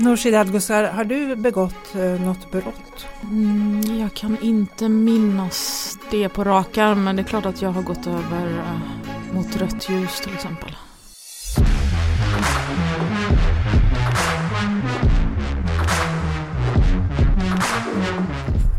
[0.00, 3.06] Nooshi Dadgostar, har du begått eh, något brott?
[3.22, 7.70] Mm, jag kan inte minnas det på rak arm men det är klart att jag
[7.70, 10.76] har gått över eh, mot rött ljus till exempel.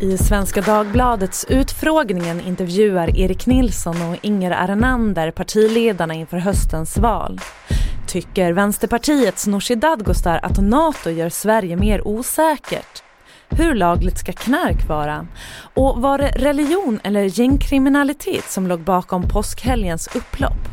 [0.00, 7.40] I Svenska Dagbladets Utfrågningen intervjuar Erik Nilsson och Inger Arnander partiledarna inför höstens val.
[8.06, 13.02] Tycker Vänsterpartiets Nooshi Dadgostar att NATO gör Sverige mer osäkert?
[13.48, 15.26] Hur lagligt ska knark vara?
[15.74, 20.68] Och var det religion eller gängkriminalitet som låg bakom påskhelgens upplopp?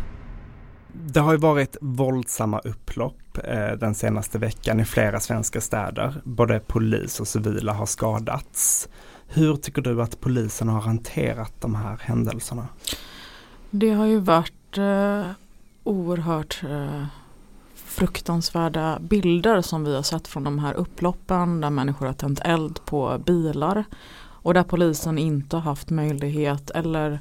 [0.94, 6.22] Det har ju varit våldsamma upplopp eh, den senaste veckan i flera svenska städer.
[6.24, 8.90] Både polis och civila har skadats.
[9.28, 12.68] Hur tycker du att polisen har hanterat de här händelserna?
[13.70, 15.32] Det har ju varit eh,
[15.90, 17.06] oerhört eh,
[17.76, 22.86] fruktansvärda bilder som vi har sett från de här upploppen där människor har tänt eld
[22.86, 23.84] på bilar
[24.42, 27.20] och där polisen inte har haft möjlighet eller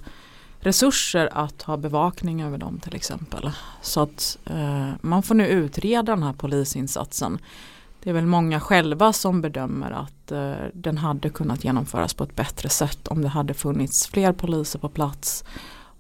[0.61, 3.51] resurser att ha bevakning över dem till exempel.
[3.83, 7.39] Så att eh, man får nu utreda den här polisinsatsen.
[8.03, 12.37] Det är väl många själva som bedömer att eh, den hade kunnat genomföras på ett
[12.37, 15.45] bättre sätt om det hade funnits fler poliser på plats.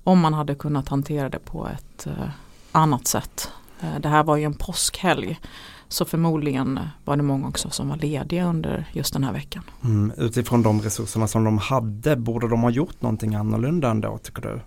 [0.04, 2.28] Om man hade kunnat hantera det på ett eh,
[2.72, 3.50] annat sätt.
[3.80, 5.40] Eh, det här var ju en påskhelg.
[5.88, 9.62] Så förmodligen var det många också som var lediga under just den här veckan.
[9.84, 14.42] Mm, utifrån de resurserna som de hade, borde de ha gjort någonting annorlunda ändå tycker
[14.42, 14.60] du?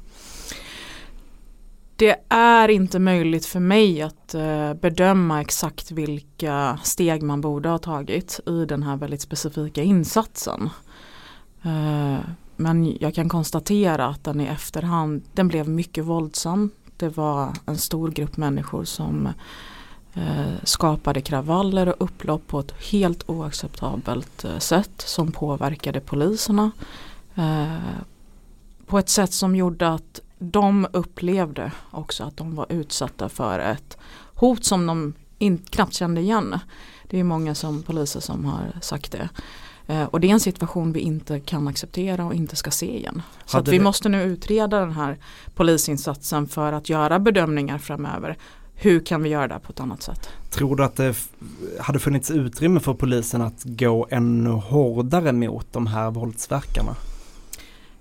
[1.95, 7.77] Det är inte möjligt för mig att uh, bedöma exakt vilka steg man borde ha
[7.77, 10.69] tagit i den här väldigt specifika insatsen.
[11.65, 12.19] Uh,
[12.55, 16.69] men jag kan konstatera att den i efterhand, den blev mycket våldsam.
[17.01, 19.29] Det var en stor grupp människor som
[20.13, 26.71] eh, skapade kravaller och upplopp på ett helt oacceptabelt eh, sätt som påverkade poliserna.
[27.35, 27.75] Eh,
[28.85, 33.97] på ett sätt som gjorde att de upplevde också att de var utsatta för ett
[34.35, 36.59] hot som de in, knappt kände igen.
[37.09, 39.29] Det är många som poliser som har sagt det.
[39.87, 43.21] Eh, och det är en situation vi inte kan acceptera och inte ska se igen.
[43.45, 43.83] Så vi det...
[43.83, 45.17] måste nu utreda den här
[45.55, 48.37] polisinsatsen för att göra bedömningar framöver.
[48.75, 50.29] Hur kan vi göra det på ett annat sätt?
[50.49, 51.15] Tror du att det
[51.79, 56.95] hade funnits utrymme för polisen att gå ännu hårdare mot de här våldsverkarna?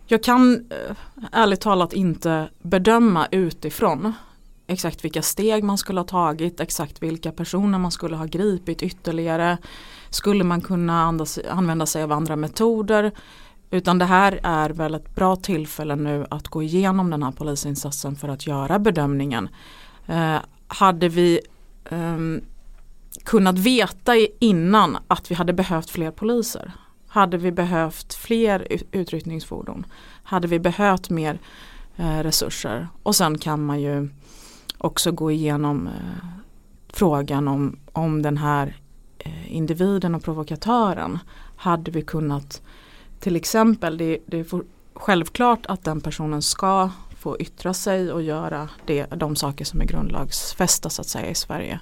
[0.06, 0.96] Jag kan eh,
[1.32, 4.12] ärligt talat inte bedöma utifrån
[4.66, 9.58] exakt vilka steg man skulle ha tagit, exakt vilka personer man skulle ha gripit ytterligare.
[10.10, 13.12] Skulle man kunna andas, använda sig av andra metoder?
[13.70, 18.16] Utan det här är väl ett bra tillfälle nu att gå igenom den här polisinsatsen
[18.16, 19.48] för att göra bedömningen.
[20.06, 20.36] Eh,
[20.68, 21.40] hade vi
[21.90, 22.16] eh,
[23.24, 26.72] kunnat veta innan att vi hade behövt fler poliser?
[27.08, 29.86] Hade vi behövt fler utryckningsfordon?
[30.22, 31.38] Hade vi behövt mer
[31.96, 32.88] eh, resurser?
[33.02, 34.08] Och sen kan man ju
[34.78, 36.26] också gå igenom eh,
[36.92, 38.76] frågan om, om den här
[39.24, 41.18] Eh, individen och provokatören.
[41.56, 42.62] Hade vi kunnat
[43.20, 44.46] till exempel, det, det är
[44.94, 49.84] självklart att den personen ska få yttra sig och göra det, de saker som är
[49.84, 51.80] grundlagsfästa så att säga i Sverige.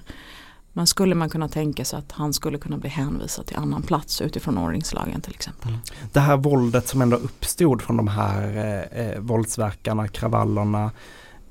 [0.73, 4.21] Men skulle man kunna tänka sig att han skulle kunna bli hänvisad till annan plats
[4.21, 5.69] utifrån ordningslagen till exempel.
[5.69, 5.81] Mm.
[6.11, 10.91] Det här våldet som ändå uppstod från de här eh, eh, våldsverkarna, kravallerna.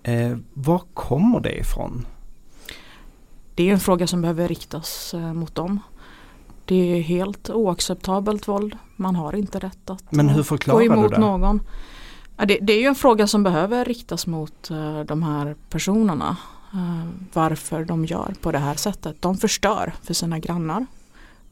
[0.02, 2.06] Eh, var kommer det ifrån?
[3.58, 5.80] Det är en fråga som behöver riktas eh, mot dem.
[6.64, 8.76] Det är helt oacceptabelt våld.
[8.96, 11.20] Man har inte rätt att Men hur förklarar gå emot du det?
[11.20, 11.60] någon.
[12.36, 16.36] Det, det, är ju en fråga som behöver riktas mot uh, de här personerna.
[16.72, 19.22] Eh, varför de gör på det här sättet.
[19.22, 20.86] De förstör för sina grannar.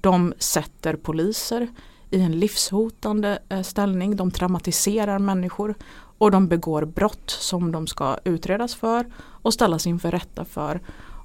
[0.01, 1.69] De sätter poliser
[2.11, 4.17] i en livshotande eh, ställning.
[4.17, 5.75] De traumatiserar människor
[6.19, 10.81] och de begår brott som de ska utredas för och ställas inför rätta för.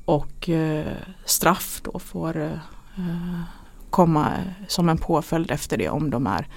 [0.06, 0.94] Och eh,
[1.26, 3.42] straff då får eh,
[3.90, 4.32] komma
[4.68, 6.48] som en påföljd efter det om de är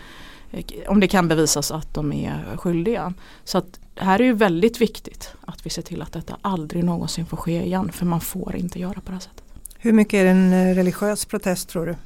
[0.89, 3.15] om det kan bevisas att de är skyldiga.
[3.45, 7.27] Så att här är ju väldigt viktigt att vi ser till att detta aldrig någonsin
[7.27, 9.45] får ske igen för man får inte göra på det här sättet.
[9.79, 11.97] Hur mycket är det en eh, religiös protest tror du?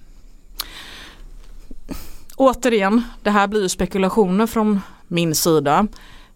[2.37, 5.87] Återigen, det här blir spekulationer från min sida.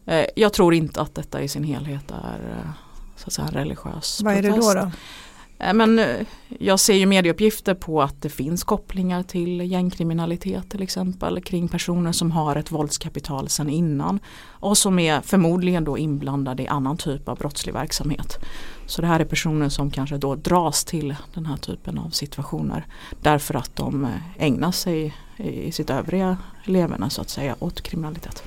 [0.07, 2.71] Eh, jag tror inte att detta i sin helhet är eh,
[3.23, 4.69] så att säga, religiös Vad protest.
[4.71, 4.87] är det då?
[4.87, 4.91] då?
[5.63, 6.27] Eh, men eh,
[6.59, 12.13] jag ser ju medieuppgifter på att det finns kopplingar till gängkriminalitet till exempel kring personer
[12.13, 17.29] som har ett våldskapital sedan innan och som är förmodligen då inblandade i annan typ
[17.29, 18.39] av brottslig verksamhet.
[18.87, 22.87] Så det här är personer som kanske då dras till den här typen av situationer
[23.23, 28.43] därför att de eh, ägnar sig i sitt övriga leverne så att säga åt kriminalitet.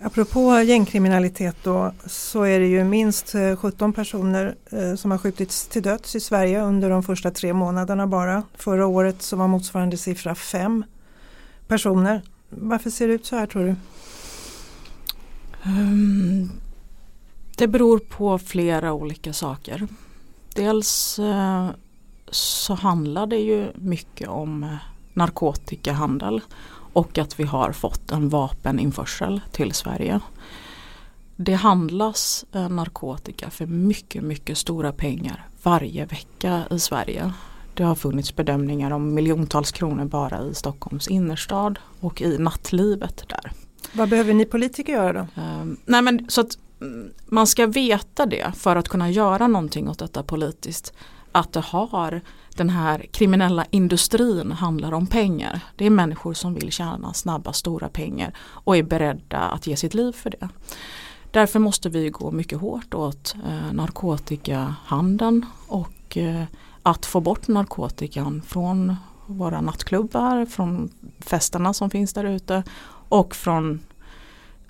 [0.00, 5.66] Apropå gängkriminalitet då så är det ju minst eh, 17 personer eh, som har skjutits
[5.68, 8.42] till döds i Sverige under de första tre månaderna bara.
[8.54, 10.84] Förra året så var motsvarande siffra fem
[11.68, 12.22] personer.
[12.48, 13.74] Varför ser det ut så här tror du?
[15.66, 16.50] Um,
[17.56, 19.88] det beror på flera olika saker.
[20.54, 21.68] Dels eh,
[22.30, 24.76] så handlar det ju mycket om eh,
[25.14, 26.40] narkotikahandel
[26.92, 30.20] och att vi har fått en vapeninförsel till Sverige.
[31.36, 37.32] Det handlas eh, narkotika för mycket, mycket stora pengar varje vecka i Sverige.
[37.74, 43.52] Det har funnits bedömningar om miljontals kronor bara i Stockholms innerstad och i nattlivet där.
[43.92, 45.42] Vad behöver ni politiker göra då?
[45.42, 49.88] Um, nej men så att mm, man ska veta det för att kunna göra någonting
[49.88, 50.92] åt detta politiskt.
[51.32, 52.20] Att det har
[52.58, 55.60] den här kriminella industrin handlar om pengar.
[55.76, 59.94] Det är människor som vill tjäna snabba stora pengar och är beredda att ge sitt
[59.94, 60.48] liv för det.
[61.30, 66.44] Därför måste vi gå mycket hårt åt eh, narkotikahandeln och eh,
[66.82, 68.96] att få bort narkotikan från
[69.26, 70.90] våra nattklubbar, från
[71.20, 72.62] festerna som finns där ute
[73.08, 73.80] och från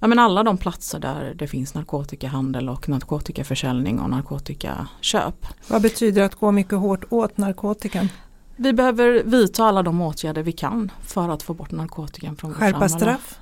[0.00, 5.46] ja, men alla de platser där det finns narkotikahandel och narkotikaförsäljning och narkotikaköp.
[5.68, 8.08] Vad betyder att gå mycket hårt åt narkotikan?
[8.56, 12.58] Vi behöver vidta alla de åtgärder vi kan för att få bort narkotikan från vårt
[12.58, 13.38] Skärpa straff?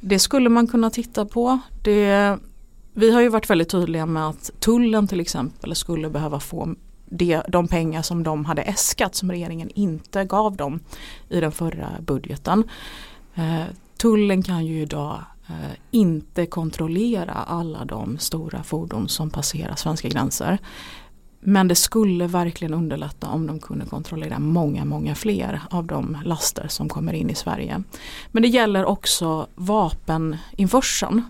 [0.00, 1.58] Det skulle man kunna titta på.
[1.82, 2.38] Det,
[2.92, 6.74] vi har ju varit väldigt tydliga med att tullen till exempel skulle behöva få
[7.04, 10.80] det, de pengar som de hade äskat som regeringen inte gav dem
[11.28, 12.64] i den förra budgeten.
[13.34, 13.64] Eh,
[13.96, 20.58] tullen kan ju idag Eh, inte kontrollera alla de stora fordon som passerar svenska gränser.
[21.40, 26.68] Men det skulle verkligen underlätta om de kunde kontrollera många, många fler av de laster
[26.68, 27.82] som kommer in i Sverige.
[28.32, 31.22] Men det gäller också vapeninförseln.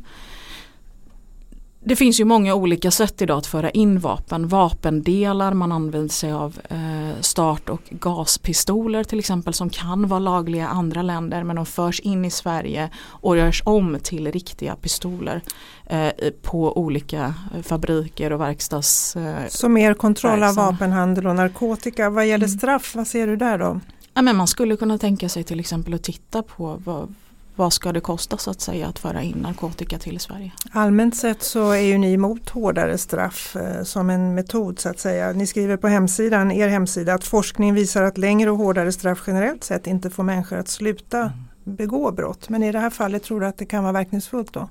[1.87, 4.49] Det finns ju många olika sätt idag att föra in vapen.
[4.49, 10.63] Vapendelar, man använder sig av eh, start och gaspistoler till exempel som kan vara lagliga
[10.63, 15.41] i andra länder men de förs in i Sverige och görs om till riktiga pistoler
[15.87, 16.09] eh,
[16.43, 19.17] på olika fabriker och verkstads...
[19.17, 22.11] Eh, Så mer kontroll av vapenhandel och narkotika.
[22.11, 22.59] Vad gäller mm.
[22.59, 23.81] straff, vad ser du där då?
[24.15, 27.15] Ja, men man skulle kunna tänka sig till exempel att titta på vad,
[27.57, 30.53] vad ska det kosta så att säga att föra in narkotika till Sverige?
[30.73, 34.99] Allmänt sett så är ju ni emot hårdare straff eh, som en metod så att
[34.99, 35.33] säga.
[35.33, 39.65] Ni skriver på hemsidan, er hemsida att forskning visar att längre och hårdare straff generellt
[39.65, 41.33] sett inte får människor att sluta mm.
[41.65, 42.49] begå brott.
[42.49, 44.69] Men i det här fallet tror du att det kan vara verkningsfullt då?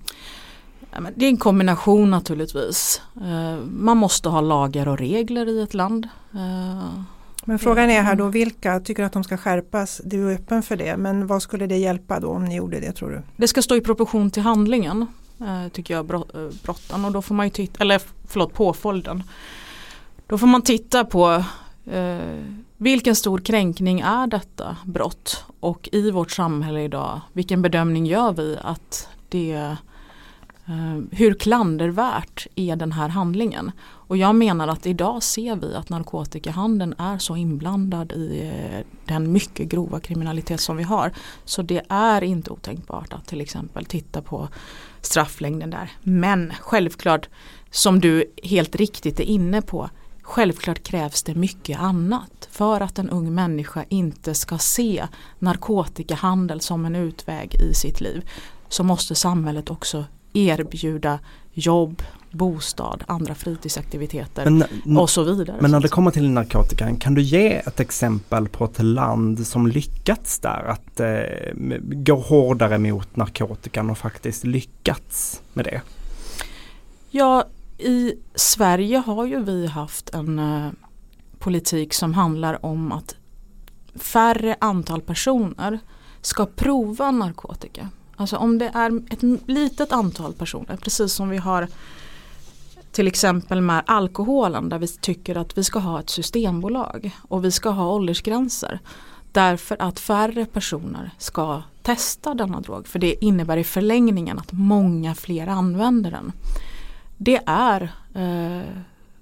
[1.15, 3.01] det är en kombination naturligtvis.
[3.15, 6.07] Eh, man måste ha lagar och regler i ett land.
[7.45, 10.01] Men frågan är här då vilka tycker att de ska skärpas?
[10.05, 12.91] Du är öppen för det men vad skulle det hjälpa då om ni gjorde det
[12.91, 13.21] tror du?
[13.37, 15.07] Det ska stå i proportion till handlingen
[15.39, 16.21] eh, tycker jag eh,
[16.63, 19.23] brotten och då får man ju titta, eller förlåt påföljden.
[20.27, 21.43] Då får man titta på
[21.91, 22.17] eh,
[22.77, 28.57] vilken stor kränkning är detta brott och i vårt samhälle idag vilken bedömning gör vi
[28.63, 29.77] att det
[30.65, 33.71] Eh, hur klandervärt är den här handlingen?
[33.81, 39.31] Och jag menar att idag ser vi att narkotikahandeln är så inblandad i eh, den
[39.31, 41.11] mycket grova kriminalitet som vi har.
[41.45, 44.47] Så det är inte otänkbart att till exempel titta på
[45.01, 45.91] strafflängden där.
[46.01, 47.29] Men självklart,
[47.71, 49.89] som du helt riktigt är inne på,
[50.25, 55.07] Självklart krävs det mycket annat för att en ung människa inte ska se
[55.39, 58.29] narkotikahandel som en utväg i sitt liv.
[58.69, 61.19] Så måste samhället också erbjuda
[61.53, 65.57] jobb, bostad, andra fritidsaktiviteter men, och så vidare.
[65.61, 69.67] Men när det kommer till narkotikan, kan du ge ett exempel på ett land som
[69.67, 75.81] lyckats där att eh, gå hårdare mot narkotikan och faktiskt lyckats med det?
[77.09, 77.45] Ja,
[77.77, 80.67] i Sverige har ju vi haft en eh,
[81.39, 83.15] politik som handlar om att
[83.95, 85.79] färre antal personer
[86.21, 87.89] ska prova narkotika.
[88.15, 91.67] Alltså om det är ett litet antal personer, precis som vi har
[92.91, 97.51] till exempel med alkoholen där vi tycker att vi ska ha ett systembolag och vi
[97.51, 98.79] ska ha åldersgränser.
[99.31, 105.15] Därför att färre personer ska testa denna drog för det innebär i förlängningen att många
[105.15, 106.31] fler använder den.
[107.17, 107.81] Det är
[108.13, 108.67] eh,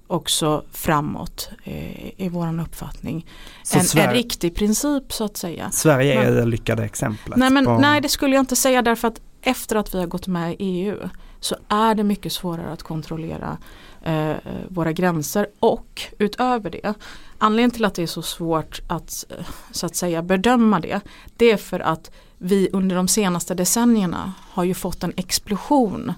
[0.06, 3.26] också framåt eh, i våran uppfattning.
[3.74, 5.70] En, Sverige, en, riktig princip så att säga.
[5.70, 7.36] Sverige är men, det lyckade exemplet.
[7.36, 10.26] Nej, men, nej det skulle jag inte säga därför att efter att vi har gått
[10.26, 11.08] med i EU
[11.40, 13.58] så är det mycket svårare att kontrollera
[14.02, 14.34] eh,
[14.68, 16.94] våra gränser och utöver det
[17.38, 21.00] anledningen till att det är så svårt att eh, så att säga bedöma det
[21.36, 26.12] det är för att vi under de senaste decennierna har ju fått en explosion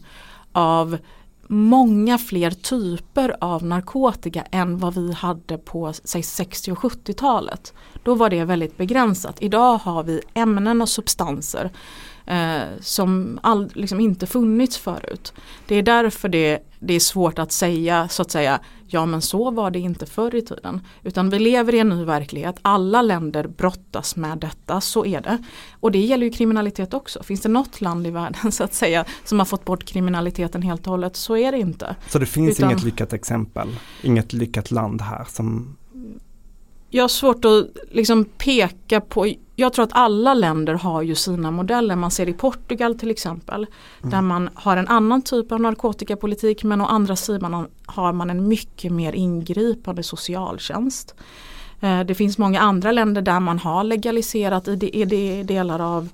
[0.53, 0.99] av
[1.49, 7.75] många fler typer av narkotika än vad vi hade på say, 60 och 70-talet.
[8.03, 9.37] Då var det väldigt begränsat.
[9.43, 11.71] Idag har vi ämnen och substanser
[12.27, 15.33] eh, som all, liksom inte funnits förut.
[15.67, 19.51] Det är därför det, det är svårt att säga så att säga ja men så
[19.51, 20.81] var det inte förr i tiden.
[21.03, 25.39] Utan vi lever i en ny verklighet, alla länder brottas med detta, så är det.
[25.81, 27.23] Och det gäller ju kriminalitet också.
[27.23, 30.87] Finns det något land i världen så att säga som har fått bort kriminaliteten helt
[30.87, 31.97] och hållet så är det inte.
[32.09, 33.69] Så det finns Utan, inget lyckat exempel,
[34.03, 35.77] inget lyckat land här som
[36.95, 41.51] jag har svårt att liksom peka på, jag tror att alla länder har ju sina
[41.51, 41.97] modeller.
[41.97, 43.67] Man ser i Portugal till exempel.
[43.99, 44.11] Mm.
[44.11, 48.49] Där man har en annan typ av narkotikapolitik men å andra sidan har man en
[48.49, 51.15] mycket mer ingripande socialtjänst.
[51.81, 55.05] Eh, det finns många andra länder där man har legaliserat i
[55.45, 56.09] delar av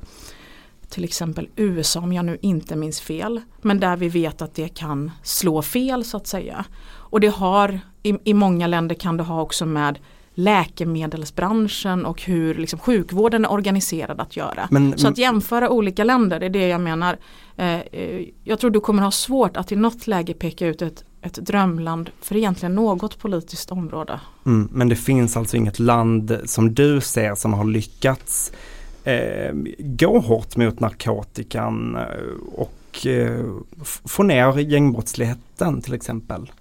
[0.88, 3.40] till exempel USA om jag nu inte minns fel.
[3.62, 6.64] Men där vi vet att det kan slå fel så att säga.
[6.88, 9.98] Och det har i, i många länder kan det ha också med
[10.40, 14.68] läkemedelsbranschen och hur liksom, sjukvården är organiserad att göra.
[14.70, 17.16] Men, så att jämföra olika länder, det är det jag menar.
[17.56, 21.04] Eh, eh, jag tror du kommer ha svårt att i något läge peka ut ett,
[21.22, 24.20] ett drömland för egentligen något politiskt område.
[24.46, 28.52] Mm, men det finns alltså inget land som du ser som har lyckats
[29.04, 33.44] eh, gå hårt mot narkotikan eh, och eh,
[34.04, 36.52] få ner gängbrottsligheten till exempel?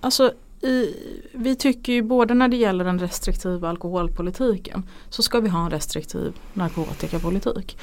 [0.00, 0.32] Alltså
[0.64, 0.96] i,
[1.32, 5.70] vi tycker ju både när det gäller den restriktiva alkoholpolitiken så ska vi ha en
[5.70, 7.78] restriktiv narkotikapolitik.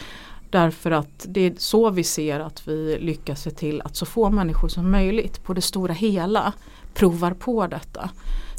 [0.49, 4.29] Därför att det är så vi ser att vi lyckas se till att så få
[4.29, 6.53] människor som möjligt på det stora hela
[6.93, 8.09] provar på detta.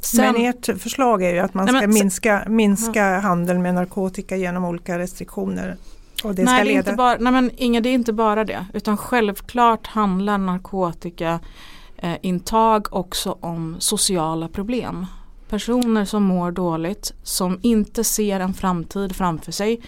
[0.03, 3.19] Sen, men ert förslag är ju att man ska nej, men, minska, minska ja.
[3.19, 5.77] handeln med narkotika genom olika restriktioner.
[6.25, 6.65] Och det nej, ska leda...
[6.65, 8.67] det är inte bara, nej men Inga, det är inte bara det.
[8.75, 11.41] Utan självklart handlar narkotika
[12.03, 15.07] eh, intag också om sociala problem.
[15.49, 19.81] Personer som mår dåligt, som inte ser en framtid framför sig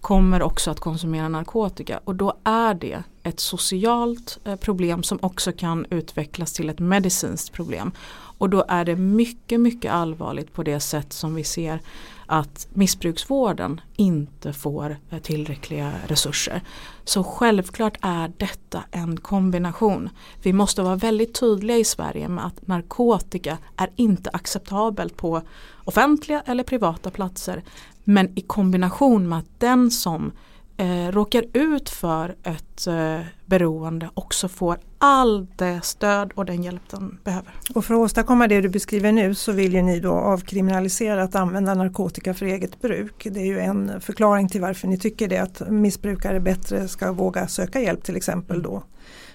[0.00, 5.52] kommer också att konsumera narkotika och då är det ett socialt eh, problem som också
[5.52, 7.92] kan utvecklas till ett medicinskt problem.
[8.38, 11.80] Och då är det mycket, mycket allvarligt på det sätt som vi ser
[12.28, 16.62] att missbruksvården inte får eh, tillräckliga resurser.
[17.04, 20.10] Så självklart är detta en kombination.
[20.42, 25.42] Vi måste vara väldigt tydliga i Sverige med att narkotika är inte acceptabelt på
[25.84, 27.62] offentliga eller privata platser.
[28.04, 30.32] Men i kombination med att den som
[30.78, 36.82] eh, råkar ut för ett eh, beroende också får all det stöd och den hjälp
[36.90, 37.52] den behöver.
[37.74, 41.34] Och för att åstadkomma det du beskriver nu så vill ju ni då avkriminalisera att
[41.34, 43.26] använda narkotika för eget bruk.
[43.30, 47.48] Det är ju en förklaring till varför ni tycker det att missbrukare bättre ska våga
[47.48, 48.82] söka hjälp till exempel då.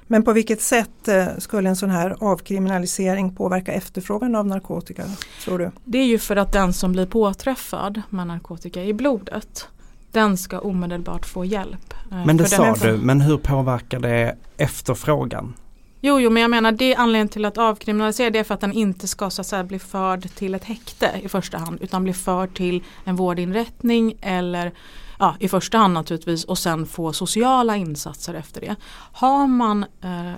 [0.07, 5.03] Men på vilket sätt eh, skulle en sån här avkriminalisering påverka efterfrågan av narkotika
[5.43, 5.71] tror du?
[5.83, 9.67] Det är ju för att den som blir påträffad med narkotika i blodet
[10.13, 11.93] den ska omedelbart få hjälp.
[12.12, 15.53] Eh, men det sa du, men hur påverkar det efterfrågan?
[16.01, 18.62] Jo, jo, men jag menar det är anledningen till att avkriminalisera det är för att
[18.62, 22.03] den inte ska så att säga, bli förd till ett häkte i första hand utan
[22.03, 24.72] bli förd till en vårdinrättning eller
[25.20, 28.75] ja, i första hand naturligtvis och sen få sociala insatser efter det.
[29.12, 30.34] Har man eh,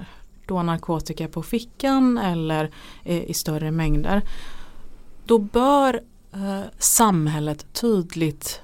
[0.46, 2.72] då narkotika på fickan eller
[3.04, 4.22] eh, i större mängder
[5.26, 6.02] då bör
[6.34, 8.62] eh, samhället tydligt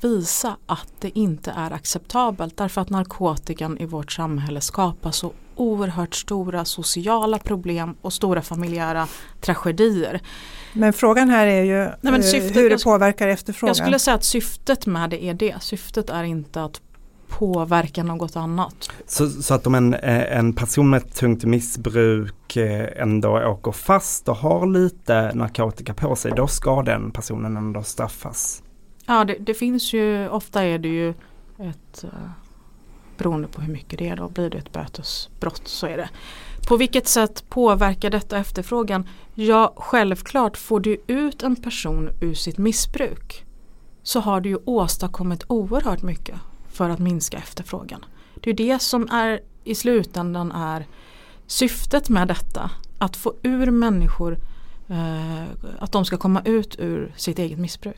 [0.00, 6.14] visa att det inte är acceptabelt därför att narkotikan i vårt samhälle skapar så oerhört
[6.14, 9.08] stora sociala problem och stora familjära
[9.40, 10.20] tragedier.
[10.72, 13.68] Men frågan här är ju Nej, syftet, hur det påverkar efterfrågan.
[13.68, 15.54] Jag skulle säga att syftet med det är det.
[15.60, 16.80] Syftet är inte att
[17.28, 18.90] påverka något annat.
[19.06, 23.72] Så, så att om en, eh, en person med ett tungt missbruk eh, ändå åker
[23.72, 28.63] fast och har lite narkotika på sig, då ska den personen ändå straffas?
[29.06, 31.10] Ja det, det, finns ju, ofta är det ju
[31.58, 32.30] ett eh,
[33.16, 36.08] beroende på hur mycket det är då blir det ett bötesbrott så är det.
[36.68, 39.08] På vilket sätt påverkar detta efterfrågan?
[39.34, 43.44] Ja självklart får du ut en person ur sitt missbruk
[44.02, 46.36] så har du ju åstadkommit oerhört mycket
[46.72, 48.04] för att minska efterfrågan.
[48.34, 50.86] Det är det som är i slutändan är
[51.46, 52.70] syftet med detta.
[52.98, 54.38] Att få ur människor
[55.78, 57.96] att de ska komma ut ur sitt eget missbruk.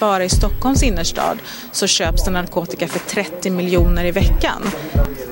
[0.00, 1.38] Bara i Stockholms innerstad
[1.72, 4.62] så köps det narkotika för 30 miljoner i veckan.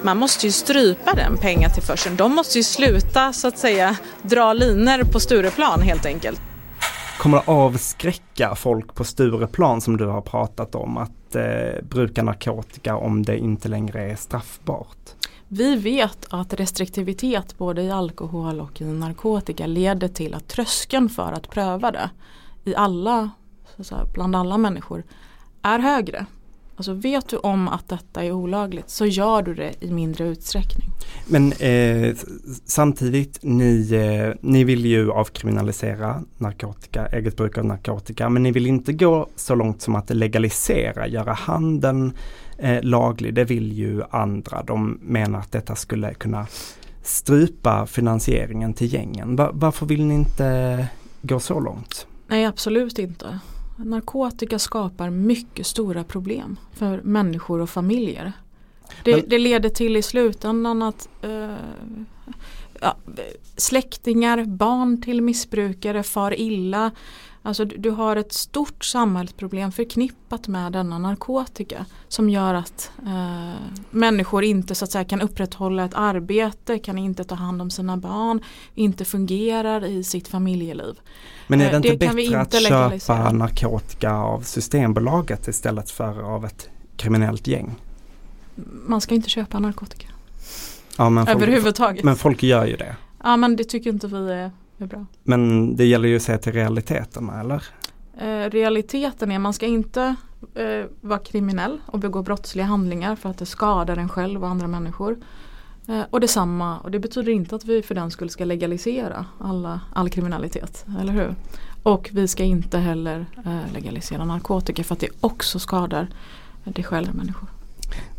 [0.02, 2.16] Man måste ju strypa den pengatillförseln.
[2.16, 6.40] De måste ju sluta så att säga dra liner på Stureplan helt enkelt.
[7.18, 12.96] Kommer det avskräcka folk på Stureplan som du har pratat om att eh, bruka narkotika
[12.96, 15.21] om det inte längre är straffbart?
[15.54, 21.32] Vi vet att restriktivitet både i alkohol och i narkotika leder till att tröskeln för
[21.32, 22.10] att pröva det
[22.64, 23.30] i alla,
[23.78, 25.04] säga, bland alla människor
[25.62, 26.26] är högre.
[26.76, 30.88] Alltså vet du om att detta är olagligt så gör du det i mindre utsträckning.
[31.26, 32.16] Men eh,
[32.64, 38.66] samtidigt, ni, eh, ni vill ju avkriminalisera narkotika, eget bruk av narkotika, men ni vill
[38.66, 42.12] inte gå så långt som att legalisera, göra handeln
[42.62, 43.34] eh, laglig.
[43.34, 44.62] Det vill ju andra.
[44.62, 46.46] De menar att detta skulle kunna
[47.02, 49.36] strypa finansieringen till gängen.
[49.36, 50.86] Va, varför vill ni inte
[51.22, 52.06] gå så långt?
[52.26, 53.38] Nej, absolut inte.
[53.76, 58.32] Narkotika skapar mycket stora problem för människor och familjer.
[59.04, 61.56] Det, Men, det leder till i slutändan att uh,
[62.80, 62.96] ja,
[63.56, 66.90] släktingar, barn till missbrukare far illa.
[67.44, 73.54] Alltså du, du, har ett stort samhällsproblem förknippat med denna narkotika som gör att eh,
[73.90, 77.96] människor inte så att säga kan upprätthålla ett arbete, kan inte ta hand om sina
[77.96, 78.40] barn,
[78.74, 81.00] inte fungerar i sitt familjeliv.
[81.46, 86.44] Men är det eh, inte det bättre att köpa narkotika av Systembolaget istället för av
[86.44, 87.74] ett kriminellt gäng?
[88.86, 90.08] Man ska inte köpa narkotika.
[90.96, 92.04] Ja, men folk, Överhuvudtaget.
[92.04, 92.96] Men folk gör ju det.
[93.24, 94.50] Ja men det tycker inte vi är
[94.82, 95.06] är bra.
[95.22, 97.64] Men det gäller ju att se till realiteterna eller?
[98.18, 100.16] Eh, realiteten är man ska inte
[100.54, 104.66] eh, vara kriminell och begå brottsliga handlingar för att det skadar en själv och andra
[104.66, 105.18] människor.
[105.88, 109.80] Eh, och detsamma, och det betyder inte att vi för den skull ska legalisera alla,
[109.92, 111.34] all kriminalitet, eller hur?
[111.82, 116.08] Och vi ska inte heller eh, legalisera narkotika för att det också skadar
[116.64, 117.48] dig själv och människor.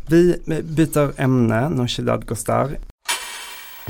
[0.08, 2.76] Vi byter ämne, Nooshi Dadgostar.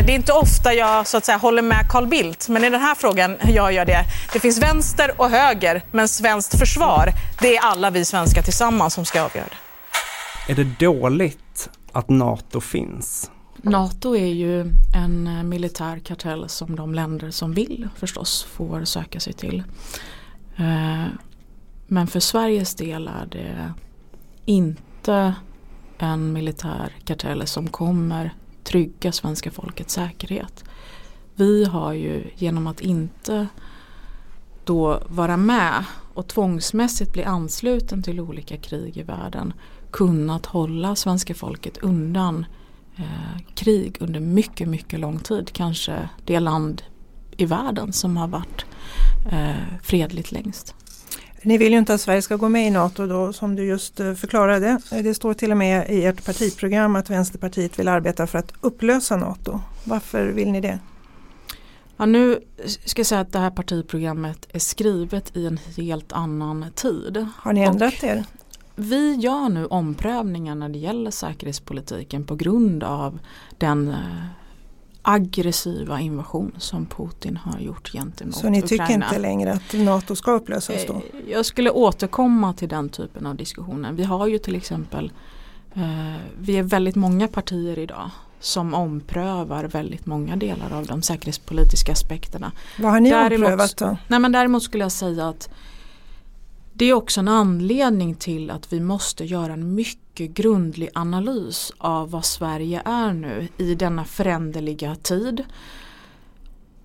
[0.06, 2.80] Det är inte ofta jag så att säga, håller med Carl Bildt, men i den
[2.80, 4.04] här frågan jag gör det.
[4.32, 7.08] Det finns vänster och höger, men svenskt försvar,
[7.40, 10.52] det är alla vi svenskar tillsammans som ska avgöra det.
[10.52, 13.30] Är det dåligt att NATO finns?
[13.62, 14.60] NATO är ju
[14.94, 19.62] en militär kartell som de länder som vill förstås får söka sig till.
[20.56, 21.04] Eh,
[21.86, 23.72] men för Sveriges del är det
[24.44, 25.34] inte
[25.98, 30.64] en militär kartell som kommer trygga svenska folkets säkerhet.
[31.34, 33.46] Vi har ju genom att inte
[34.64, 39.52] då vara med och tvångsmässigt bli ansluten till olika krig i världen
[39.90, 42.46] kunnat hålla svenska folket undan
[42.96, 45.52] eh, krig under mycket, mycket lång tid.
[45.52, 46.82] Kanske det land
[47.36, 48.66] i världen som har varit
[49.32, 50.74] eh, fredligt längst.
[51.44, 54.00] Ni vill ju inte att Sverige ska gå med i NATO då som du just
[54.00, 54.78] eh, förklarade.
[54.90, 59.16] Det står till och med i ert partiprogram att Vänsterpartiet vill arbeta för att upplösa
[59.16, 59.60] NATO.
[59.84, 60.78] Varför vill ni det?
[61.96, 62.40] Ja, nu
[62.84, 67.26] ska jag säga att det här partiprogrammet är skrivet i en helt annan tid.
[67.36, 68.24] Har ni ändrat Och er?
[68.76, 73.18] Vi gör nu omprövningar när det gäller säkerhetspolitiken på grund av
[73.58, 74.26] den eh,
[75.06, 78.42] aggressiva invasion som Putin har gjort gentemot Ukraina.
[78.42, 79.06] Så ni tycker Ukraina.
[79.06, 80.94] inte längre att NATO ska upplösas då?
[80.94, 83.92] Eh, jag skulle återkomma till den typen av diskussioner.
[83.92, 85.12] Vi har ju till exempel
[85.74, 85.82] eh,
[86.38, 92.52] Vi är väldigt många partier idag som omprövar väldigt många delar av de säkerhetspolitiska aspekterna.
[92.78, 93.96] Vad har ni däremot, omprövat då?
[94.08, 95.48] Nej men däremot skulle jag säga att
[96.72, 102.10] det är också en anledning till att vi måste göra en mycket grundlig analys av
[102.10, 105.44] vad Sverige är nu i denna föränderliga tid.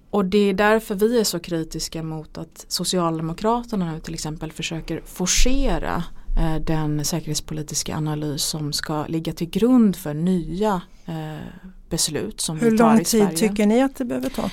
[0.10, 5.02] Och det är därför vi är så kritiska mot att Socialdemokraterna nu till exempel försöker
[5.06, 6.04] forcera
[6.40, 12.72] eh, den säkerhetspolitiska analys som ska ligga till grund för nya eh, beslut som Hur
[12.72, 14.50] vi tar lång tid tycker ni att det behöver ta?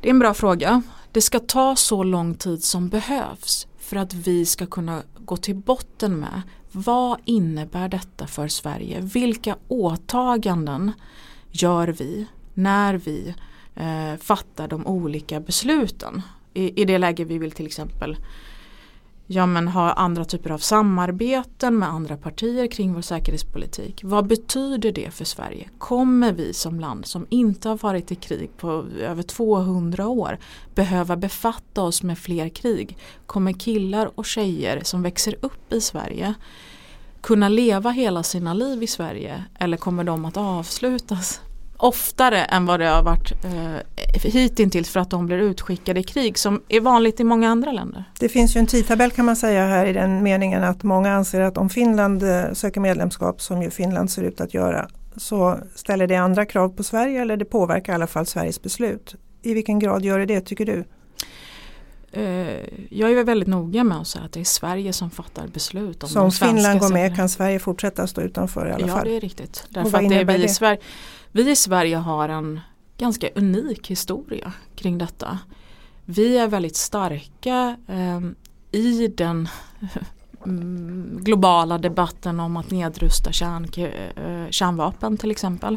[0.00, 0.82] Det är en bra fråga.
[1.12, 5.56] Det ska ta så lång tid som behövs för att vi ska kunna gå till
[5.56, 9.00] botten med vad innebär detta för Sverige?
[9.00, 10.92] Vilka åtaganden
[11.50, 13.34] gör vi när vi
[13.74, 16.22] eh, fattar de olika besluten?
[16.54, 18.16] I, I det läge vi vill till exempel
[19.32, 24.00] ja, men ha andra typer av samarbeten med andra partier kring vår säkerhetspolitik.
[24.04, 25.68] Vad betyder det för Sverige?
[25.78, 30.38] Kommer vi som land som inte har varit i krig på över 200 år
[30.74, 32.98] behöva befatta oss med fler krig?
[33.26, 36.34] Kommer killar och tjejer som växer upp i Sverige
[37.20, 41.40] kunna leva hela sina liv i Sverige eller kommer de att avslutas
[41.80, 46.38] oftare än vad det har varit eh, hittills för att de blir utskickade i krig
[46.38, 48.04] som är vanligt i många andra länder.
[48.18, 51.40] Det finns ju en tidtabell kan man säga här i den meningen att många anser
[51.40, 56.06] att om Finland eh, söker medlemskap som ju Finland ser ut att göra så ställer
[56.06, 59.14] det andra krav på Sverige eller det påverkar i alla fall Sveriges beslut.
[59.42, 60.84] I vilken grad gör det det tycker du?
[62.12, 62.22] Eh,
[62.90, 66.02] jag är väldigt noga med att säga att det är Sverige som fattar beslut.
[66.02, 69.06] Om så om Finland går med kan Sverige fortsätta stå utanför i alla ja, fall?
[69.06, 69.66] Ja det är riktigt.
[69.68, 70.80] Därför att det är vi, i Sverige,
[71.32, 72.60] vi i Sverige har en
[72.98, 75.38] ganska unik historia kring detta.
[76.04, 78.20] Vi är väldigt starka eh,
[78.72, 79.48] i den
[80.46, 85.76] mm, globala debatten om att nedrusta kärn, eh, kärnvapen till exempel.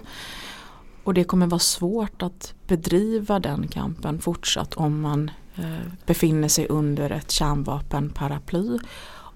[1.03, 6.67] Och det kommer vara svårt att bedriva den kampen fortsatt om man eh, befinner sig
[6.67, 8.79] under ett kärnvapenparaply.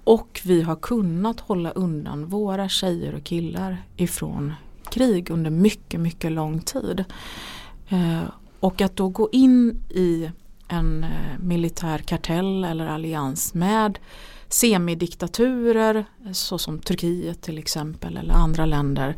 [0.04, 4.54] Och vi har kunnat hålla undan våra tjejer och killar ifrån
[4.90, 7.04] krig under mycket, mycket lång tid.
[7.88, 8.22] Eh,
[8.60, 10.30] och att då gå in i
[10.68, 13.98] en eh, militär kartell eller allians med
[14.48, 19.16] semidiktaturer såsom Turkiet till exempel eller andra länder.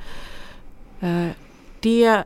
[1.01, 1.29] Eh,
[1.81, 2.25] det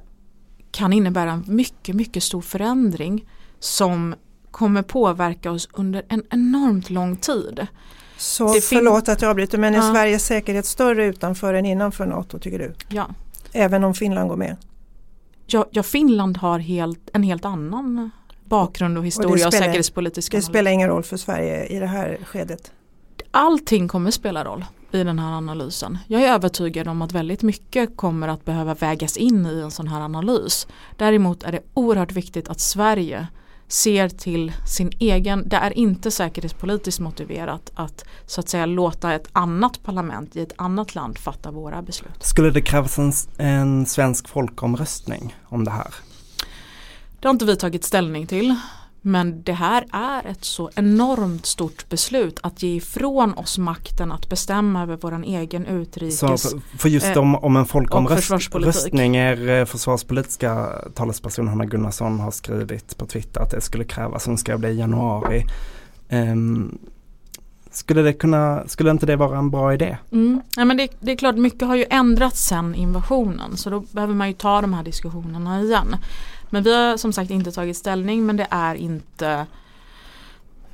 [0.71, 3.29] kan innebära en mycket, mycket stor förändring
[3.59, 4.15] som
[4.51, 7.67] kommer påverka oss under en enormt lång tid.
[8.17, 9.93] Så förlåt att jag avbryter men är ja.
[9.93, 12.75] Sveriges säkerhet större utanför än innanför NATO tycker du?
[12.89, 13.09] Ja.
[13.55, 14.57] Även om Finland går med?
[15.47, 18.11] Ja, ja Finland har helt, en helt annan
[18.45, 21.87] bakgrund och historia och, spelar, och säkerhetspolitisk Det spelar ingen roll för Sverige i det
[21.87, 22.73] här skedet?
[23.31, 25.99] Allting kommer spela roll i den här analysen.
[26.07, 29.89] Jag är övertygad om att väldigt mycket kommer att behöva vägas in i en sån
[29.89, 30.67] här analys.
[30.97, 33.27] Däremot är det oerhört viktigt att Sverige
[33.69, 39.29] ser till sin egen, det är inte säkerhetspolitiskt motiverat att så att säga låta ett
[39.33, 42.25] annat parlament i ett annat land fatta våra beslut.
[42.25, 45.95] Skulle det krävas en, en svensk folkomröstning om det här?
[47.21, 48.57] Det har inte vi tagit ställning till.
[49.07, 54.29] Men det här är ett så enormt stort beslut att ge ifrån oss makten att
[54.29, 59.65] bestämma över vår egen utrikes så för, för just om, om en folkomröstning är eh,
[59.65, 64.71] försvarspolitiska talesperson Hanna Gunnarsson har skrivit på Twitter att det skulle krävas, hon skrev det
[64.71, 65.45] i januari.
[66.11, 66.79] Um,
[67.71, 69.97] skulle, det kunna, skulle inte det vara en bra idé?
[70.13, 70.41] Mm.
[70.57, 74.15] Ja, men det, det, är klart, mycket har ju ändrats sen invasionen så då behöver
[74.15, 75.97] man ju ta de här diskussionerna igen.
[76.51, 79.47] Men vi har som sagt inte tagit ställning men det är inte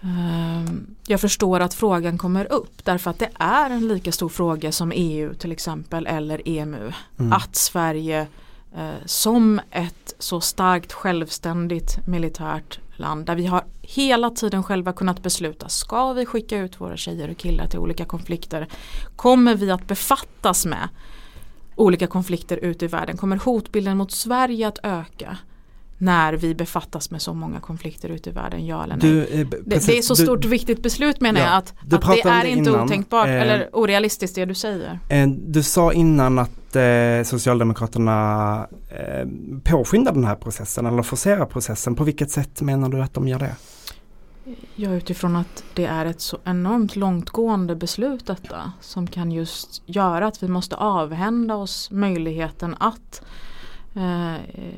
[0.05, 0.73] uh,
[1.07, 4.93] Jag förstår att frågan kommer upp därför att det är en lika stor fråga som
[4.95, 6.93] EU till exempel eller EMU.
[7.19, 7.33] Mm.
[7.33, 8.27] Att Sverige
[8.79, 15.23] uh, som ett så starkt självständigt militärt land där vi har hela tiden själva kunnat
[15.23, 18.69] besluta ska vi skicka ut våra tjejer och killar till olika konflikter
[19.17, 20.89] kommer vi att befattas med
[21.77, 25.39] olika konflikter ute i världen kommer hotbilden mot Sverige att öka
[26.01, 29.11] när vi befattas med så många konflikter ute i världen, ja eller nej.
[29.11, 32.17] Du, eh, det, det, är så stort och viktigt beslut menar ja, jag att, att
[32.17, 34.99] det är inte innan, otänkbart eh, eller orealistiskt det du säger.
[35.09, 39.29] Eh, du sa innan att eh, Socialdemokraterna eh,
[39.65, 41.95] påskyndar den här processen eller forcerar processen.
[41.95, 43.57] På vilket sätt menar du att de gör det?
[44.77, 50.27] Ja utifrån att det är ett så enormt långtgående beslut detta som kan just göra
[50.27, 53.23] att vi måste avhända oss möjligheten att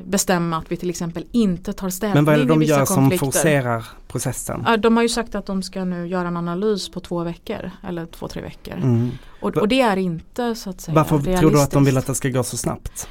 [0.03, 3.11] bestämma att vi till exempel inte tar ställning Men vad är det de gör som
[3.11, 4.65] forcerar processen?
[4.79, 8.05] de har ju sagt att de ska nu göra en analys på två veckor eller
[8.05, 8.73] två, tre veckor.
[8.73, 9.11] Mm.
[9.41, 12.07] Och, och, det är inte så att säga Varför tror du att de vill att
[12.07, 13.07] det ska gå så snabbt?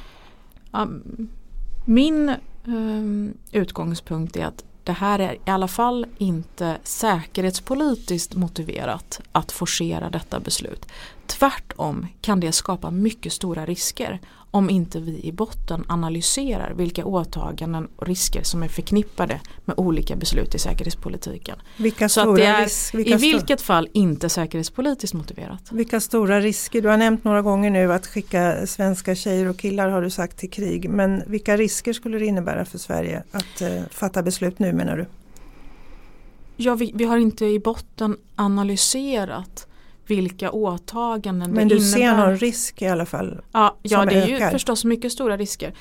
[1.85, 2.35] min
[2.65, 10.09] um, utgångspunkt är att det här är i alla fall inte säkerhetspolitiskt motiverat att forcera
[10.09, 10.85] detta beslut.
[11.27, 14.19] Tvärtom kan det skapa mycket stora risker
[14.53, 20.15] om inte vi i botten analyserar vilka åtaganden och risker som är förknippade med olika
[20.15, 21.55] beslut i säkerhetspolitiken.
[21.77, 25.71] Vilka Så att det är risk, i vilket fall inte säkerhetspolitiskt motiverat.
[25.71, 29.89] Vilka stora risker, du har nämnt några gånger nu att skicka svenska tjejer och killar
[29.89, 30.89] har du sagt till krig.
[30.89, 35.05] Men vilka risker skulle det innebära för Sverige att uh, fatta beslut nu menar du?
[36.57, 39.67] Ja, vi, vi har inte i botten analyserat
[40.07, 41.75] vilka åtaganden Men det innebär.
[41.75, 43.41] Men du ser någon risk i alla fall?
[43.51, 44.45] Ja, ja det är ökar.
[44.45, 45.73] ju förstås mycket stora risker.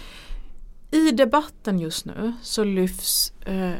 [0.91, 3.73] I debatten just nu så lyfts eh,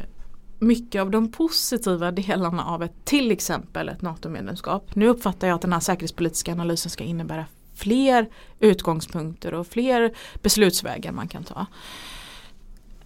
[0.59, 4.95] mycket av de positiva delarna av ett till exempel ett NATO-medlemskap.
[4.95, 8.29] Nu uppfattar jag att den här säkerhetspolitiska analysen ska innebära fler
[8.59, 11.65] utgångspunkter och fler beslutsvägar man kan ta.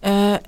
[0.00, 0.38] Eh,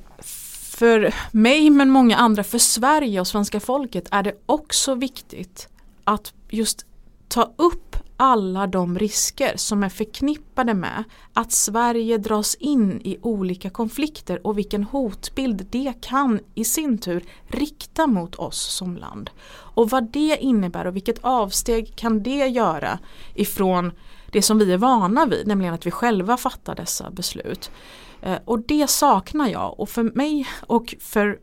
[0.81, 5.69] för mig men många andra, för Sverige och svenska folket är det också viktigt
[6.05, 6.87] att just
[7.29, 13.71] ta upp alla de risker som är förknippade med att Sverige dras in i olika
[13.71, 19.31] konflikter och vilken hotbild det kan i sin tur rikta mot oss som land.
[19.51, 22.99] Och vad det innebär och vilket avsteg kan det göra
[23.35, 23.93] ifrån
[24.33, 27.71] det som vi är vana vid, nämligen att vi själva fattar dessa beslut.
[28.23, 31.39] Eh, och det saknar jag och för mig och för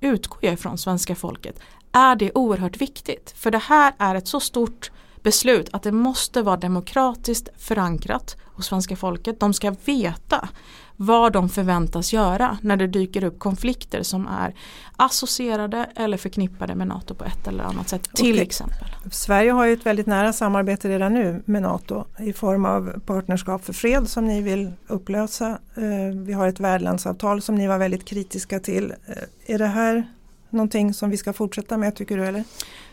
[0.00, 1.60] utgår jag ifrån svenska folket
[1.92, 3.34] är det oerhört viktigt.
[3.36, 4.90] För det här är ett så stort
[5.22, 9.40] beslut att det måste vara demokratiskt förankrat hos svenska folket.
[9.40, 10.48] De ska veta
[10.96, 14.54] vad de förväntas göra när det dyker upp konflikter som är
[14.96, 18.42] associerade eller förknippade med NATO på ett eller annat sätt till okay.
[18.42, 18.88] exempel.
[19.10, 23.64] Sverige har ju ett väldigt nära samarbete redan nu med NATO i form av partnerskap
[23.64, 25.48] för fred som ni vill upplösa.
[25.74, 28.94] Eh, vi har ett värdlandsavtal som ni var väldigt kritiska till.
[29.06, 30.06] Eh, är det här
[30.50, 32.44] någonting som vi ska fortsätta med tycker du eller?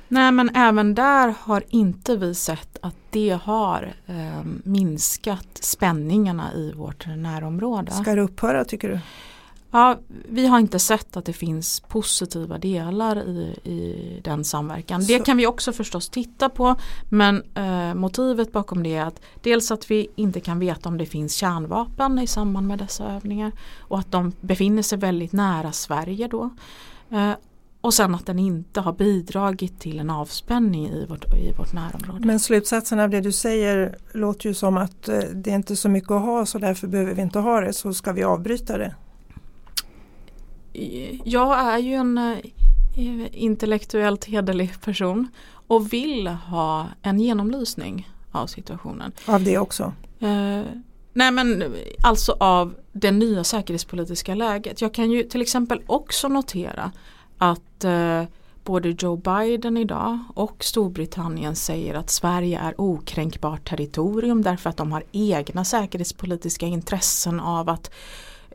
[0.07, 6.71] Nej men även där har inte vi sett att det har eh, minskat spänningarna i
[6.71, 7.91] vårt närområde.
[7.91, 8.99] Ska det upphöra tycker du?
[9.75, 15.01] Ja, vi har inte sett att det finns positiva delar i, i den samverkan.
[15.01, 15.11] Så.
[15.13, 16.75] Det kan vi också förstås titta på
[17.09, 21.05] men eh, motivet bakom det är att dels att vi inte kan veta om det
[21.05, 26.27] finns kärnvapen i samband med dessa övningar och att de befinner sig väldigt nära Sverige
[26.27, 26.49] då.
[27.11, 27.31] Eh,
[27.81, 32.27] och sen att den inte har bidragit till en avspänning i vårt, i vårt närområde.
[32.27, 35.89] Men slutsatsen av det du säger låter ju som att eh, det är inte så
[35.89, 38.95] mycket att ha så därför behöver vi inte ha det så ska vi avbryta det.
[41.23, 42.37] Jag är ju en eh,
[43.31, 45.27] intellektuellt hederlig person
[45.67, 49.11] och vill ha en genomlysning av situationen.
[49.25, 49.93] Av det också?
[51.17, 54.81] Nej men alltså av det nya säkerhetspolitiska läget.
[54.81, 56.91] Jag kan ju till exempel också notera
[57.37, 58.23] att eh,
[58.63, 64.91] både Joe Biden idag och Storbritannien säger att Sverige är okränkbart territorium därför att de
[64.91, 67.91] har egna säkerhetspolitiska intressen av att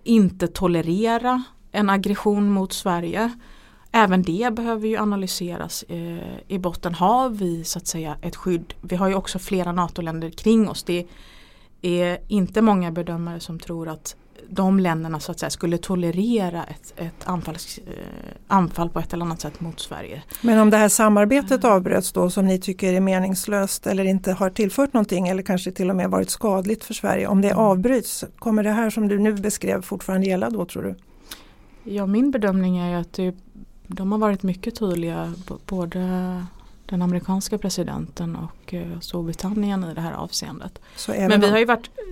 [0.04, 1.42] inte tolerera
[1.72, 3.32] en aggression mot Sverige.
[3.92, 6.94] Även det behöver ju analyseras eh, i botten.
[6.94, 8.74] Har vi så att säga ett skydd?
[8.80, 10.82] Vi har ju också flera NATO-länder kring oss.
[10.82, 11.06] Det
[11.82, 14.16] är inte många bedömare som tror att
[14.48, 17.54] de länderna så att säga skulle tolerera ett, ett anfall,
[17.86, 17.92] eh,
[18.46, 20.22] anfall på ett eller annat sätt mot Sverige.
[20.40, 24.50] Men om det här samarbetet avbröts då som ni tycker är meningslöst eller inte har
[24.50, 27.26] tillfört någonting eller kanske till och med varit skadligt för Sverige.
[27.26, 27.58] Om det mm.
[27.58, 30.94] avbryts, kommer det här som du nu beskrev fortfarande gälla då tror du?
[31.84, 33.34] Ja min bedömning är att det,
[33.86, 35.34] de har varit mycket tydliga
[35.66, 36.00] både
[36.90, 40.80] den amerikanska presidenten och eh, Storbritannien i det här avseendet.
[41.08, 42.02] Men vi har ju varit eh,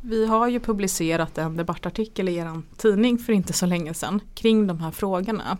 [0.00, 4.66] vi har ju publicerat en debattartikel i er tidning för inte så länge sedan kring
[4.66, 5.58] de här frågorna.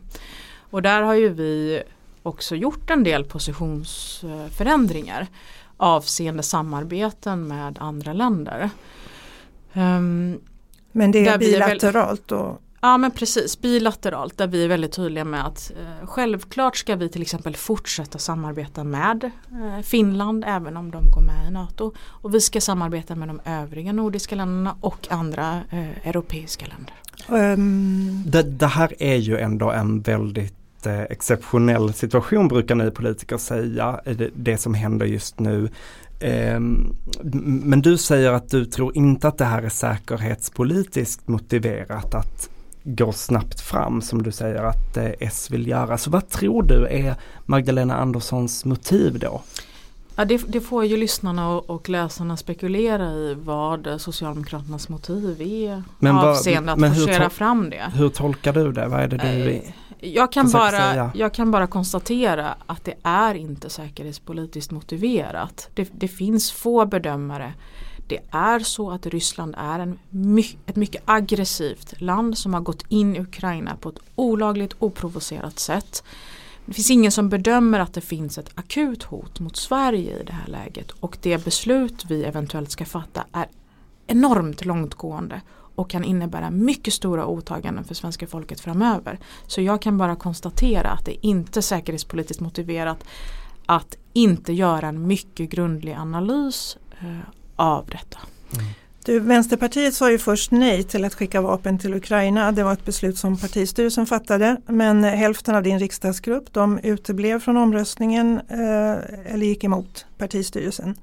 [0.71, 1.83] Och där har ju vi
[2.23, 5.27] också gjort en del positionsförändringar
[5.77, 8.71] avseende samarbeten med andra länder.
[9.73, 10.41] Um,
[10.93, 12.59] Men det är bilateralt då?
[12.81, 17.09] Ja men precis, bilateralt där vi är väldigt tydliga med att eh, självklart ska vi
[17.09, 21.93] till exempel fortsätta samarbeta med eh, Finland även om de går med i NATO.
[21.99, 26.95] Och vi ska samarbeta med de övriga nordiska länderna och andra eh, europeiska länder.
[27.53, 28.23] Um.
[28.27, 34.01] Det, det, här är ju ändå en väldigt eh, exceptionell situation brukar ni politiker säga,
[34.05, 35.69] det, det som händer just nu.
[36.21, 36.97] Ehm,
[37.43, 42.51] men du säger att du tror inte att det här är säkerhetspolitiskt motiverat att
[42.97, 45.99] går snabbt fram som du säger att eh, S vill göra.
[45.99, 47.15] Så vad tror du är
[47.47, 49.43] Magdalena Anderssons motiv då?
[50.17, 55.83] Ja, det, det, får ju lyssnarna och, och, läsarna spekulera i vad Socialdemokraternas motiv är
[55.99, 57.91] men vad, avseende att forcera fram det.
[57.95, 58.89] Hur tolkar du det?
[58.89, 59.63] Vad är det du eh,
[60.01, 65.69] jag kan, bara, jag kan bara konstatera att det är inte säkerhetspolitiskt motiverat.
[65.75, 67.55] Det, det finns få bedömare
[68.09, 69.99] det är så att Ryssland är en,
[70.67, 76.03] ett mycket aggressivt land som har gått in i Ukraina på ett olagligt oprovocerat sätt.
[76.67, 80.33] Det finns ingen som bedömer att det finns ett akut hot mot Sverige i det
[80.33, 83.47] här läget och det beslut vi eventuellt ska fatta är
[84.07, 85.41] enormt långtgående
[85.75, 89.19] och kan innebära mycket stora åtaganden för svenska folket framöver.
[89.47, 93.05] Så jag kan bara konstatera att det inte är säkerhetspolitiskt motiverat
[93.67, 98.19] att inte göra en mycket grundlig analys eh, av detta.
[98.55, 98.67] Mm.
[99.05, 102.53] Du, Vänsterpartiet sa ju först nej till att skicka vapen till Ukraina.
[102.53, 104.57] Det var ett beslut som partistyrelsen fattade.
[104.67, 110.95] Men hälften av din riksdagsgrupp de uteblev från omröstningen eh, eller gick emot partistyrelsen.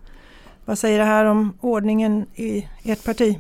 [0.66, 3.40] Vad säger det här om ordningen i ert parti?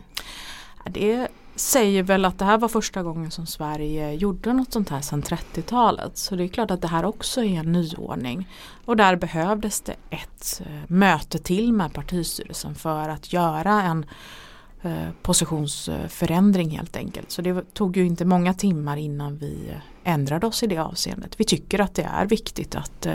[0.89, 5.01] Det säger väl att det här var första gången som Sverige gjorde något sånt här
[5.01, 6.17] sedan 30-talet.
[6.17, 8.49] Så det är klart att det här också är en nyordning.
[8.85, 14.05] Och där behövdes det ett eh, möte till med partistyrelsen för att göra en
[14.81, 17.31] eh, positionsförändring helt enkelt.
[17.31, 21.39] Så det tog ju inte många timmar innan vi eh, ändrade oss i det avseendet.
[21.39, 23.07] Vi tycker att det är viktigt att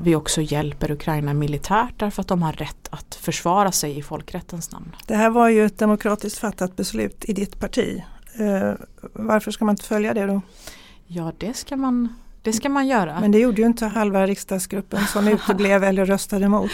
[0.00, 4.72] vi också hjälper Ukraina militärt därför att de har rätt att försvara sig i folkrättens
[4.72, 4.96] namn.
[5.06, 8.02] Det här var ju ett demokratiskt fattat beslut i ditt parti.
[8.34, 8.72] Eh,
[9.12, 10.40] varför ska man inte följa det då?
[11.06, 13.20] Ja det ska man, det ska man göra.
[13.20, 16.70] Men det gjorde ju inte halva riksdagsgruppen som uteblev eller röstade emot.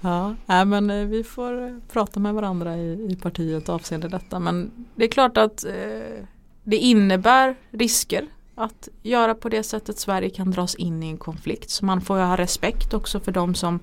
[0.00, 4.38] Ja, nej, men eh, vi får prata med varandra i, i partiet avseende detta.
[4.38, 6.24] Men det är klart att eh,
[6.64, 9.98] det innebär risker att göra på det sättet.
[9.98, 11.70] Sverige kan dras in i en konflikt.
[11.70, 13.80] Så man får ha respekt också för de som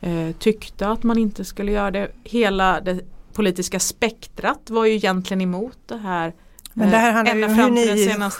[0.00, 2.08] eh, tyckte att man inte skulle göra det.
[2.24, 3.00] Hela det
[3.32, 6.34] politiska spektrat var ju egentligen emot det här.
[6.72, 7.86] Men det här handlar ju om hur ni,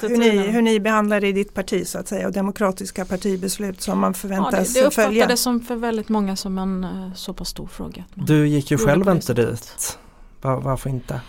[0.08, 3.80] hur, ni, hur ni behandlar det i ditt parti så att säga och demokratiska partibeslut
[3.80, 5.10] som man förväntas ja, det, det följa.
[5.10, 8.04] Det uppfattades som för väldigt många som en uh, så pass stor fråga.
[8.14, 9.98] Du gick ju själv inte dit.
[10.40, 11.20] Var, varför inte?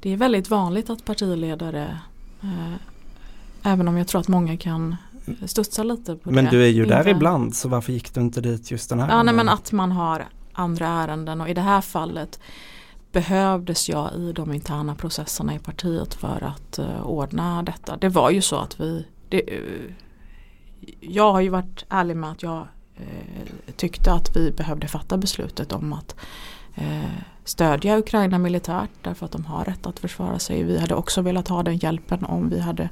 [0.00, 2.00] Det är väldigt vanligt att partiledare
[2.44, 2.74] uh,
[3.68, 4.96] Även om jag tror att många kan
[5.46, 6.50] studsa lite på men det.
[6.50, 9.12] Du är ju där ibland så varför gick du inte dit just den här Ja
[9.12, 9.26] gången?
[9.26, 12.40] nej men att man har andra ärenden och i det här fallet
[13.12, 17.96] behövdes jag i de interna processerna i partiet för att uh, ordna detta.
[17.96, 19.92] Det var ju så att vi det, uh,
[21.00, 22.68] Jag har ju varit ärlig med att jag
[23.00, 26.16] uh, tyckte att vi behövde fatta beslutet om att
[27.44, 30.62] stödja Ukraina militärt därför att de har rätt att försvara sig.
[30.62, 32.88] Vi hade också velat ha den hjälpen om vi hade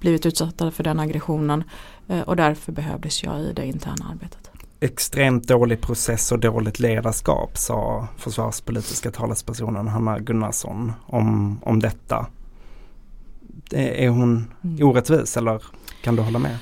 [0.00, 1.64] blivit utsatta för den aggressionen
[2.08, 4.50] eh, och därför behövdes jag i det interna arbetet.
[4.80, 12.26] Extremt dålig process och dåligt ledarskap sa försvarspolitiska talespersonen Hanna Gunnarsson om, om detta.
[13.72, 14.88] Är hon mm.
[14.88, 15.62] orättvis eller
[16.02, 16.58] kan du hålla med?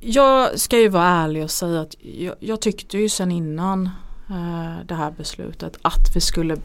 [0.00, 3.86] Jag ska ju vara ärlig och säga att jag, jag tyckte ju sedan innan
[4.30, 6.56] eh, det här beslutet att vi skulle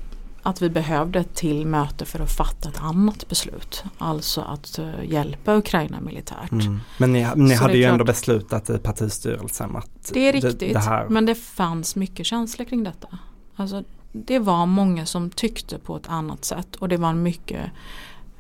[0.43, 3.84] att vi behövde ett till möte för att fatta ett annat beslut.
[3.97, 6.52] Alltså att uh, hjälpa Ukraina militärt.
[6.52, 6.80] Mm.
[6.97, 10.73] Men ni, ni hade ju klart, ändå beslutat i partistyrelsen att Det är riktigt det,
[10.73, 11.10] det här...
[11.10, 13.08] men det fanns mycket känslor kring detta.
[13.56, 17.71] Alltså, det var många som tyckte på ett annat sätt och det var en mycket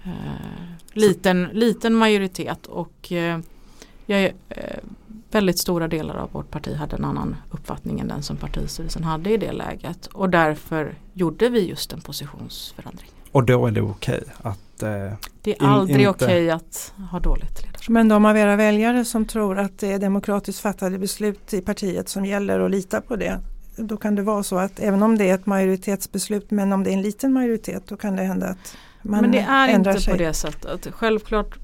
[0.05, 0.13] uh,
[0.93, 3.39] liten, liten majoritet och uh,
[4.05, 4.31] jag
[5.31, 9.29] väldigt stora delar av vårt parti hade en annan uppfattning än den som partistyrelsen hade
[9.29, 10.07] i det läget.
[10.07, 13.09] Och därför gjorde vi just en positionsförändring.
[13.31, 16.09] Och då är det okej okay att eh, Det är aldrig inte...
[16.09, 17.89] okej okay att ha dåligt ledarskap.
[17.89, 22.09] Men de av era väljare som tror att det är demokratiskt fattade beslut i partiet
[22.09, 23.39] som gäller och litar på det.
[23.75, 26.89] Då kan det vara så att även om det är ett majoritetsbeslut men om det
[26.89, 30.13] är en liten majoritet då kan det hända att man Men det är inte sig.
[30.13, 30.87] på det sättet.
[30.93, 31.57] Självklart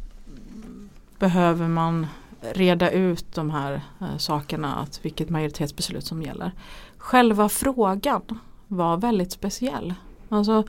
[1.19, 2.07] behöver man
[2.41, 6.51] reda ut de här eh, sakerna, att vilket majoritetsbeslut som gäller.
[6.97, 8.21] Själva frågan
[8.67, 9.93] var väldigt speciell.
[10.29, 10.63] Alltså,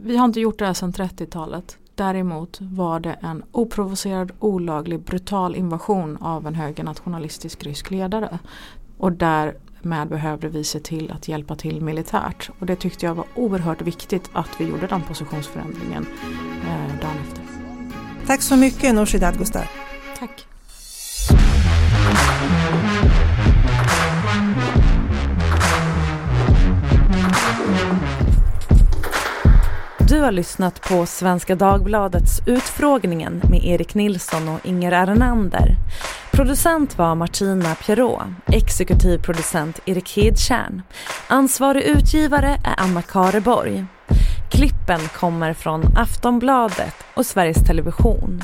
[0.00, 1.76] vi har inte gjort det här sedan 30-talet.
[1.94, 8.38] Däremot var det en oprovocerad, olaglig, brutal invasion av en högernationalistisk rysk ledare.
[8.98, 12.50] Och därmed behövde vi se till att hjälpa till militärt.
[12.58, 16.06] Och det tyckte jag var oerhört viktigt att vi gjorde den positionsförändringen
[16.62, 17.44] eh, dagen efter.
[18.26, 19.70] Tack så mycket Nooshi Dadgostar.
[20.18, 20.49] Tack.
[30.10, 35.76] Du har lyssnat på Svenska Dagbladets Utfrågningen med Erik Nilsson och Inger Arenander.
[36.32, 40.82] Producent var Martina Pierrot, exekutiv producent Erik Hedtjärn.
[41.28, 43.84] Ansvarig utgivare är Anna Kareborg.
[44.50, 48.42] Klippen kommer från Aftonbladet och Sveriges Television.